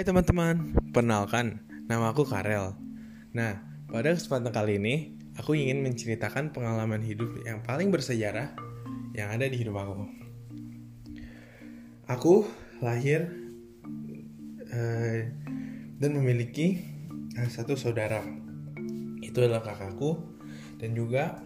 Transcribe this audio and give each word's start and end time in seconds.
Hai 0.00 0.08
teman-teman, 0.08 0.72
perkenalkan, 0.96 1.60
nama 1.84 2.08
aku 2.08 2.24
Karel. 2.24 2.72
Nah, 3.36 3.60
pada 3.84 4.16
kesempatan 4.16 4.48
kali 4.48 4.80
ini, 4.80 4.94
aku 5.36 5.52
ingin 5.52 5.84
menceritakan 5.84 6.56
pengalaman 6.56 7.04
hidup 7.04 7.28
yang 7.44 7.60
paling 7.60 7.92
bersejarah 7.92 8.56
yang 9.12 9.28
ada 9.28 9.44
di 9.44 9.60
hidup 9.60 9.76
aku. 9.76 10.08
Aku 12.08 12.48
lahir 12.80 13.28
eh, 14.72 15.36
dan 16.00 16.10
memiliki 16.16 16.80
eh, 17.36 17.48
satu 17.52 17.76
saudara. 17.76 18.24
Itu 19.20 19.44
adalah 19.44 19.60
kakakku 19.60 20.16
dan 20.80 20.96
juga 20.96 21.44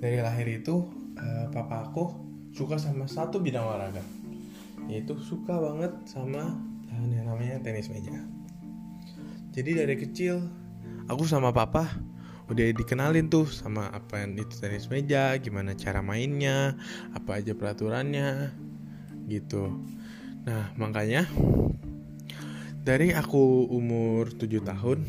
dari 0.00 0.24
lahir 0.24 0.48
itu 0.48 0.80
eh, 1.20 1.52
papa 1.52 1.92
aku 1.92 2.24
suka 2.56 2.80
sama 2.80 3.04
satu 3.04 3.36
bidang 3.36 3.68
olahraga 3.68 4.00
yaitu 4.88 5.18
suka 5.20 5.60
banget 5.60 5.92
sama 6.08 6.65
yang 7.12 7.28
namanya 7.28 7.60
tenis 7.60 7.92
meja. 7.92 8.16
Jadi 9.52 9.70
dari 9.72 9.96
kecil 9.96 10.40
aku 11.08 11.24
sama 11.24 11.52
papa 11.52 11.88
udah 12.46 12.70
dikenalin 12.76 13.26
tuh 13.26 13.50
sama 13.50 13.90
apa 13.90 14.22
yang 14.22 14.38
itu 14.38 14.54
tenis 14.58 14.86
meja, 14.86 15.34
gimana 15.42 15.74
cara 15.74 15.98
mainnya, 15.98 16.78
apa 17.10 17.42
aja 17.42 17.56
peraturannya, 17.58 18.54
gitu. 19.26 19.82
Nah 20.46 20.70
makanya 20.78 21.26
dari 22.86 23.10
aku 23.10 23.66
umur 23.66 24.30
7 24.30 24.62
tahun, 24.62 25.02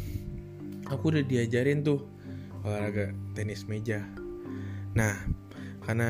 aku 0.90 1.04
udah 1.14 1.24
diajarin 1.28 1.86
tuh 1.86 2.10
olahraga 2.66 3.14
tenis 3.38 3.70
meja. 3.70 4.02
Nah 4.98 5.14
karena 5.86 6.10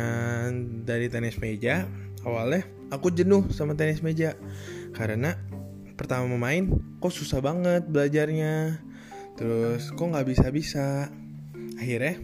dari 0.88 1.12
tenis 1.12 1.36
meja 1.44 1.86
awalnya 2.24 2.64
aku 2.90 3.12
jenuh 3.12 3.46
sama 3.52 3.76
tenis 3.76 4.00
meja 4.00 4.34
karena 4.96 5.36
pertama 5.98 6.30
main 6.38 6.70
kok 7.02 7.10
susah 7.10 7.42
banget 7.42 7.90
belajarnya. 7.90 8.80
Terus 9.34 9.90
kok 9.92 10.08
nggak 10.14 10.28
bisa 10.30 10.48
bisa 10.54 11.10
akhirnya 11.78 12.22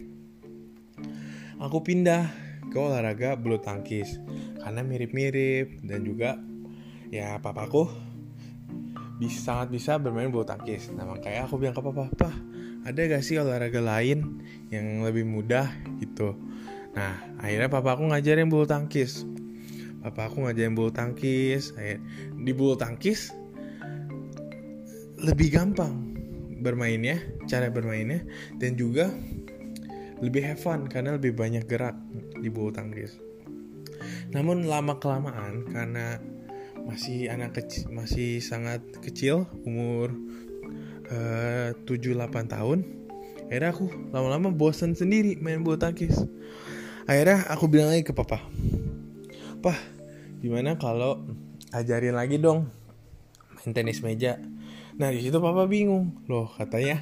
aku 1.57 1.81
pindah 1.81 2.29
ke 2.69 2.77
olahraga 2.77 3.33
bulu 3.35 3.57
tangkis. 3.57 4.21
Karena 4.61 4.85
mirip-mirip 4.85 5.83
dan 5.83 6.05
juga 6.05 6.37
ya 7.09 7.41
papaku 7.41 7.89
bisa 9.17 9.39
sangat 9.41 9.67
bisa 9.73 9.97
bermain 9.97 10.29
bulu 10.29 10.45
tangkis. 10.45 10.93
Nah 10.93 11.09
makanya 11.09 11.49
aku 11.49 11.57
bilang 11.57 11.73
ke 11.73 11.81
papa 11.81 12.07
papa 12.13 12.29
ada 12.83 12.99
gak 12.99 13.23
sih 13.25 13.41
olahraga 13.41 13.81
lain 13.81 14.41
yang 14.69 15.01
lebih 15.01 15.25
mudah? 15.25 15.69
Gitu. 15.97 16.37
Nah 16.93 17.13
akhirnya 17.41 17.73
papa 17.73 17.97
aku 17.97 18.09
ngajarin 18.13 18.53
bulu 18.53 18.69
tangkis. 18.69 19.25
Papa 20.01 20.29
aku 20.29 20.45
ngajarin 20.45 20.77
bulu 20.77 20.93
tangkis 20.93 21.73
di 22.37 22.51
bulu 22.51 22.77
tangkis 22.77 23.42
lebih 25.23 25.55
gampang 25.55 26.13
bermainnya 26.59 27.19
cara 27.47 27.71
bermainnya 27.71 28.23
dan 28.59 28.75
juga 28.75 29.11
lebih 30.23 30.43
have 30.43 30.59
fun 30.59 30.87
karena 30.87 31.19
lebih 31.19 31.35
banyak 31.35 31.67
gerak 31.67 31.95
di 32.39 32.47
bulu 32.47 32.71
tangkis. 32.71 33.19
Namun 34.31 34.67
lama 34.67 34.99
kelamaan 34.99 35.67
karena 35.67 36.19
masih 36.83 37.31
anak 37.31 37.55
kecil 37.55 37.91
masih 37.91 38.43
sangat 38.43 38.83
kecil 38.99 39.47
umur 39.63 40.11
eh, 41.07 41.71
uh, 41.71 41.87
7-8 41.87 42.51
tahun 42.51 42.83
akhirnya 43.47 43.71
aku 43.71 43.87
lama-lama 44.11 44.51
bosan 44.51 44.91
sendiri 44.95 45.39
main 45.39 45.63
bulu 45.63 45.79
tangkis. 45.79 46.23
Akhirnya 47.03 47.43
aku 47.51 47.67
bilang 47.67 47.91
lagi 47.91 48.07
ke 48.07 48.15
papa 48.15 48.39
pah 49.63 49.79
gimana 50.43 50.75
kalau 50.75 51.23
ajarin 51.71 52.19
lagi 52.19 52.35
dong 52.35 52.67
main 53.55 53.71
tenis 53.71 54.03
meja 54.03 54.35
nah 54.93 55.09
di 55.09 55.19
situ 55.25 55.37
papa 55.41 55.65
bingung. 55.65 56.21
Loh 56.29 56.49
katanya 56.53 57.01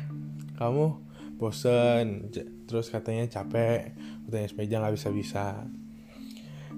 kamu 0.56 1.00
bosen 1.36 2.32
terus 2.70 2.88
katanya 2.88 3.28
capek 3.28 3.98
tenis 4.32 4.56
meja 4.56 4.80
nggak 4.80 4.96
bisa 4.96 5.10
bisa 5.12 5.46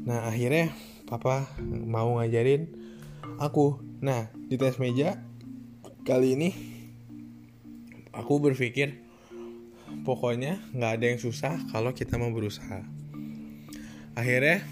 nah 0.04 0.26
akhirnya 0.26 0.74
papa 1.06 1.48
mau 1.64 2.18
ngajarin 2.18 2.68
aku. 3.38 3.80
Nah 4.04 4.34
di 4.50 4.58
tenis 4.58 4.82
meja 4.82 5.22
kali 6.04 6.36
ini 6.36 6.50
aku 8.12 8.42
berpikir 8.44 9.00
pokoknya 10.04 10.60
nggak 10.76 10.92
ada 11.00 11.06
yang 11.14 11.20
susah 11.22 11.56
kalau 11.72 11.94
kita 11.96 12.18
mau 12.18 12.34
berusaha. 12.34 12.84
Akhirnya 14.18 14.66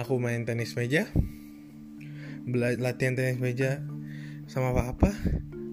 aku 0.00 0.16
main 0.16 0.42
tenis 0.48 0.74
meja 0.74 1.06
latihan 2.80 3.12
tenis 3.12 3.38
meja 3.38 3.84
sama 4.48 4.72
apa? 4.72 5.12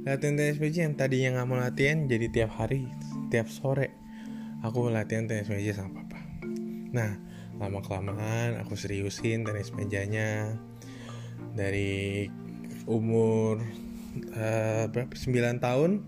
Latihan 0.03 0.35
tenis 0.35 0.59
meja 0.59 0.83
yang 0.83 0.99
tadinya 0.99 1.39
nggak 1.39 1.47
mau 1.47 1.55
latihan 1.55 2.11
jadi 2.11 2.27
tiap 2.27 2.51
hari 2.59 2.91
tiap 3.31 3.47
sore. 3.47 3.95
Aku 4.67 4.91
latihan 4.91 5.31
tenis 5.31 5.47
meja 5.47 5.79
sama 5.79 6.03
papa. 6.03 6.19
Nah 6.91 7.15
lama 7.55 7.79
kelamaan 7.79 8.59
aku 8.59 8.75
seriusin 8.75 9.47
tenis 9.47 9.71
mejanya. 9.71 10.59
Dari 11.55 12.27
umur 12.83 13.63
uh, 14.35 14.91
berapa? 14.91 15.15
9 15.15 15.63
tahun 15.63 16.03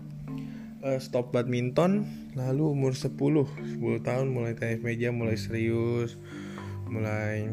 uh, 0.84 1.00
stop 1.00 1.32
badminton 1.32 2.04
lalu 2.36 2.68
umur 2.68 2.92
10 2.92 3.16
10 3.16 3.80
tahun 4.04 4.26
mulai 4.28 4.52
tenis 4.52 4.84
meja 4.84 5.08
mulai 5.08 5.40
serius 5.40 6.20
mulai 6.84 7.48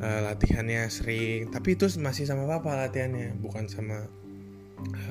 uh, 0.00 0.20
latihannya 0.26 0.88
sering. 0.90 1.50
Tapi 1.50 1.74
itu 1.78 1.86
masih 1.98 2.24
sama 2.26 2.46
papa 2.46 2.74
latihannya 2.88 3.38
bukan 3.38 3.66
sama 3.70 4.06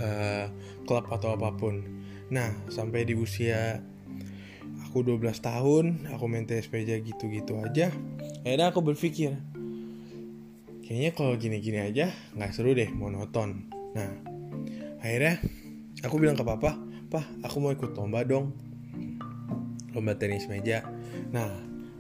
uh, 0.02 0.46
klub 0.84 1.06
atau 1.12 1.36
apa 1.36 1.54
pun. 1.56 1.84
Nah 2.32 2.52
sampai 2.68 3.08
di 3.08 3.16
usia 3.16 3.80
aku 4.88 5.04
12 5.04 5.24
tahun 5.44 5.86
aku 6.16 6.24
main 6.32 6.48
tenis 6.48 6.72
meja 6.72 6.96
gitu-gitu 6.96 7.60
aja 7.60 7.92
akhirnya 8.42 8.72
aku 8.72 8.80
berpikir 8.80 9.36
kayaknya 10.82 11.12
kalau 11.12 11.36
gini-gini 11.36 11.84
aja 11.84 12.16
nggak 12.34 12.56
seru 12.56 12.72
deh 12.72 12.88
monoton 12.96 13.68
nah 13.92 14.08
akhirnya 15.04 15.44
aku 16.02 16.16
bilang 16.18 16.40
ke 16.40 16.42
papa 16.48 16.80
pah 17.12 17.26
aku 17.44 17.58
mau 17.60 17.76
ikut 17.76 17.94
lomba 18.00 18.24
dong 18.24 18.56
lomba 19.98 20.14
tenis 20.14 20.46
meja. 20.46 20.86
Nah 21.34 21.50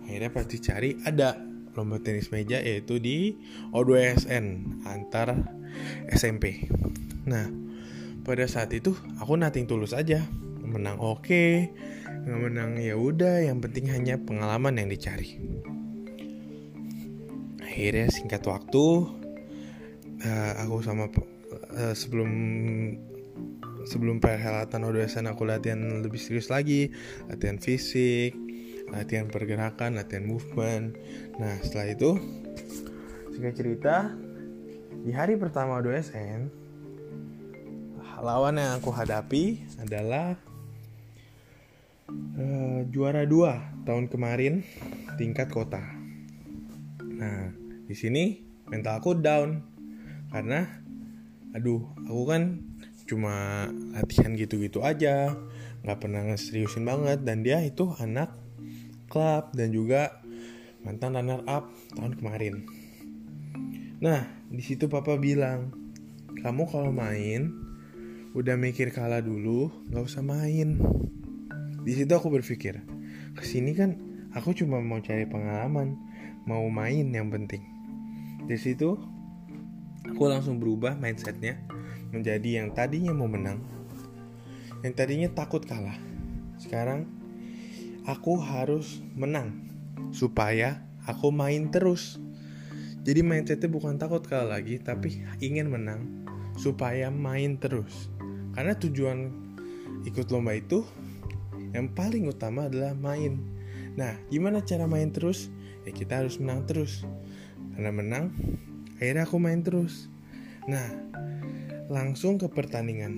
akhirnya 0.05 0.29
pas 0.29 0.45
dicari 0.45 1.01
ada 1.01 1.33
lomba 1.77 2.01
tenis 2.01 2.33
meja 2.33 2.57
yaitu 2.57 2.97
di 2.97 3.37
O2SN 3.69 4.81
antar 4.89 5.45
SMP. 6.09 6.65
Nah, 7.29 7.45
pada 8.25 8.49
saat 8.49 8.73
itu 8.73 8.97
aku 9.21 9.37
nating 9.37 9.69
tulus 9.69 9.93
aja. 9.93 10.25
Menang 10.67 10.99
oke, 10.99 11.23
okay, 11.23 11.71
nggak 12.27 12.39
menang 12.43 12.71
ya 12.81 12.99
udah, 12.99 13.39
yang 13.45 13.63
penting 13.63 13.87
hanya 13.87 14.19
pengalaman 14.19 14.75
yang 14.75 14.91
dicari. 14.91 15.39
Akhirnya 17.63 18.11
singkat 18.11 18.43
waktu 18.43 18.85
uh, 20.27 20.51
aku 20.65 20.83
sama 20.83 21.07
uh, 21.77 21.93
sebelum 21.95 22.31
sebelum 23.87 24.19
perhelatan 24.19 24.83
O2SN 24.83 25.31
aku 25.31 25.47
latihan 25.47 25.79
lebih 26.03 26.19
serius 26.19 26.51
lagi, 26.51 26.91
latihan 27.31 27.55
fisik, 27.55 28.35
latihan 28.91 29.27
pergerakan, 29.27 29.99
latihan 29.99 30.25
movement. 30.25 30.95
Nah, 31.37 31.59
setelah 31.63 31.87
itu 31.91 32.11
singkat 33.35 33.53
cerita 33.53 33.95
di 35.03 35.11
hari 35.13 35.37
pertama 35.37 35.77
2SN 35.79 36.67
lawan 38.17 38.57
yang 38.57 38.81
aku 38.81 38.89
hadapi 38.89 39.61
adalah 39.77 40.33
uh, 42.09 42.81
juara 42.89 43.29
dua 43.29 43.61
tahun 43.85 44.09
kemarin 44.09 44.65
tingkat 45.21 45.53
kota. 45.53 45.81
Nah, 47.05 47.53
di 47.85 47.93
sini 47.93 48.41
mental 48.67 48.97
aku 48.97 49.13
down 49.21 49.61
karena 50.33 50.65
aduh, 51.53 51.93
aku 52.09 52.23
kan 52.25 52.41
cuma 53.07 53.65
latihan 53.95 54.35
gitu-gitu 54.35 54.83
aja, 54.83 55.31
nggak 55.85 55.99
pernah 56.01 56.27
ngeseriusin 56.27 56.83
banget 56.83 57.23
dan 57.23 57.45
dia 57.45 57.63
itu 57.63 57.93
anak 58.01 58.33
Club 59.07 59.55
dan 59.55 59.71
juga 59.71 60.19
mantan 60.83 61.15
runner 61.19 61.43
up 61.47 61.67
tahun 61.95 62.15
kemarin. 62.19 62.63
Nah, 63.97 64.29
di 64.47 64.61
situ 64.61 64.85
papa 64.87 65.17
bilang, 65.17 65.73
kamu 66.39 66.63
kalau 66.69 66.93
main 66.93 67.49
udah 68.37 68.53
mikir 68.53 68.93
kalah 68.93 69.25
dulu, 69.25 69.73
nggak 69.89 70.05
usah 70.05 70.21
main. 70.21 70.77
Di 71.81 71.91
situ 71.97 72.13
aku 72.13 72.29
berpikir, 72.29 72.85
ke 73.33 73.43
sini 73.43 73.73
kan 73.73 73.97
aku 74.37 74.53
cuma 74.53 74.77
mau 74.77 75.01
cari 75.01 75.25
pengalaman, 75.25 75.97
mau 76.45 76.67
main 76.69 77.09
yang 77.09 77.33
penting. 77.33 77.65
Di 78.45 78.53
situ 78.55 78.93
aku 80.05 80.23
langsung 80.29 80.61
berubah 80.61 80.93
mindsetnya 80.93 81.57
menjadi 82.13 82.61
yang 82.63 82.77
tadinya 82.77 83.11
mau 83.17 83.27
menang, 83.27 83.59
yang 84.85 84.93
tadinya 84.93 85.27
takut 85.33 85.65
kalah. 85.65 85.97
Sekarang 86.61 87.16
aku 88.07 88.39
harus 88.39 89.03
menang 89.13 89.67
supaya 90.15 90.79
aku 91.03 91.29
main 91.29 91.67
terus. 91.67 92.17
Jadi 93.03 93.23
mindsetnya 93.23 93.67
bukan 93.67 93.99
takut 93.99 94.23
kalah 94.23 94.59
lagi, 94.59 94.79
tapi 94.79 95.23
ingin 95.43 95.67
menang 95.67 96.27
supaya 96.55 97.11
main 97.11 97.59
terus. 97.59 98.11
Karena 98.55 98.73
tujuan 98.75 99.31
ikut 100.07 100.27
lomba 100.31 100.55
itu 100.55 100.87
yang 101.75 101.91
paling 101.91 102.27
utama 102.31 102.71
adalah 102.71 102.95
main. 102.95 103.39
Nah, 103.99 104.15
gimana 104.31 104.63
cara 104.63 104.87
main 104.87 105.11
terus? 105.11 105.51
Ya 105.83 105.91
kita 105.91 106.23
harus 106.23 106.39
menang 106.39 106.67
terus. 106.67 107.03
Karena 107.75 107.91
menang, 107.91 108.31
akhirnya 108.99 109.23
aku 109.27 109.37
main 109.39 109.63
terus. 109.63 110.11
Nah, 110.67 110.83
langsung 111.87 112.35
ke 112.39 112.51
pertandingan. 112.51 113.13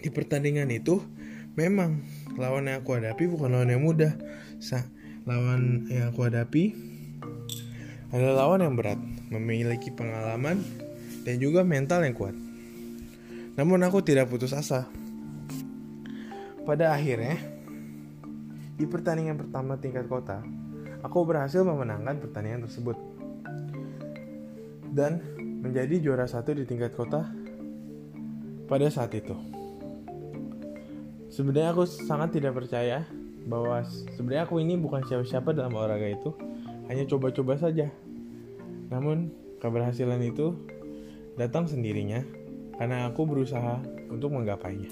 Di 0.00 0.08
pertandingan 0.08 0.72
itu 0.72 1.04
memang 1.56 2.04
lawan 2.36 2.68
yang 2.68 2.84
aku 2.84 3.00
hadapi 3.00 3.24
bukan 3.26 3.56
lawan 3.56 3.72
yang 3.72 3.82
mudah. 3.82 4.12
Sa 4.60 4.84
lawan 5.24 5.88
yang 5.90 6.12
aku 6.12 6.28
hadapi 6.28 6.76
adalah 8.12 8.46
lawan 8.46 8.62
yang 8.62 8.76
berat, 8.78 9.00
memiliki 9.32 9.90
pengalaman 9.90 10.62
dan 11.26 11.34
juga 11.42 11.66
mental 11.66 12.06
yang 12.06 12.14
kuat. 12.14 12.36
Namun 13.56 13.82
aku 13.82 14.04
tidak 14.04 14.30
putus 14.30 14.52
asa. 14.52 14.86
Pada 16.62 16.92
akhirnya, 16.92 17.40
di 18.76 18.84
pertandingan 18.84 19.40
pertama 19.40 19.80
tingkat 19.80 20.06
kota, 20.06 20.44
aku 21.00 21.24
berhasil 21.24 21.64
memenangkan 21.64 22.20
pertandingan 22.20 22.68
tersebut. 22.68 22.98
Dan 24.92 25.20
menjadi 25.64 25.98
juara 26.00 26.28
satu 26.28 26.52
di 26.54 26.68
tingkat 26.68 26.94
kota 26.94 27.26
pada 28.68 28.86
saat 28.92 29.12
itu. 29.16 29.34
Sebenarnya 31.36 31.76
aku 31.76 31.84
sangat 31.84 32.32
tidak 32.32 32.56
percaya 32.56 33.04
bahwa 33.44 33.84
sebenarnya 34.16 34.48
aku 34.48 34.56
ini 34.56 34.80
bukan 34.80 35.04
siapa-siapa 35.04 35.52
dalam 35.52 35.76
olahraga 35.76 36.08
itu, 36.08 36.32
hanya 36.88 37.04
coba-coba 37.04 37.60
saja. 37.60 37.92
Namun 38.88 39.28
keberhasilan 39.60 40.24
itu 40.24 40.56
datang 41.36 41.68
sendirinya 41.68 42.24
karena 42.80 43.04
aku 43.04 43.28
berusaha 43.28 43.84
untuk 44.08 44.32
menggapainya. 44.32 44.88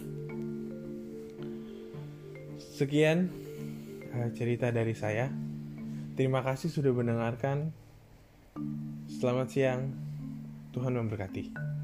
Sekian 2.60 3.32
uh, 4.12 4.28
cerita 4.36 4.68
dari 4.68 4.92
saya. 4.92 5.32
Terima 6.12 6.44
kasih 6.44 6.68
sudah 6.68 6.92
mendengarkan. 6.92 7.72
Selamat 9.08 9.48
siang. 9.48 9.96
Tuhan 10.76 10.92
memberkati. 10.92 11.83